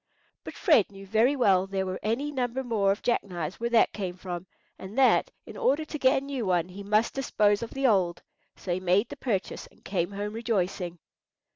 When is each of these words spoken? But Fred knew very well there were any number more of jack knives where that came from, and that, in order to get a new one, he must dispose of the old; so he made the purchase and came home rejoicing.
But 0.43 0.55
Fred 0.55 0.91
knew 0.91 1.05
very 1.05 1.35
well 1.35 1.67
there 1.67 1.85
were 1.85 1.99
any 2.01 2.31
number 2.31 2.63
more 2.63 2.91
of 2.91 3.03
jack 3.03 3.23
knives 3.23 3.59
where 3.59 3.69
that 3.69 3.93
came 3.93 4.17
from, 4.17 4.47
and 4.79 4.97
that, 4.97 5.29
in 5.45 5.55
order 5.55 5.85
to 5.85 5.99
get 5.99 6.23
a 6.23 6.25
new 6.25 6.43
one, 6.43 6.69
he 6.69 6.81
must 6.81 7.13
dispose 7.13 7.61
of 7.61 7.69
the 7.69 7.85
old; 7.85 8.23
so 8.55 8.73
he 8.73 8.79
made 8.79 9.09
the 9.09 9.15
purchase 9.15 9.67
and 9.67 9.85
came 9.85 10.13
home 10.13 10.33
rejoicing. 10.33 10.97